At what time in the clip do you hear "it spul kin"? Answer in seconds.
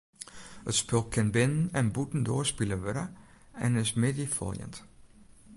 0.69-1.29